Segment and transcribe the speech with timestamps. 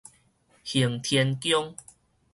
[0.63, 1.75] 行天宮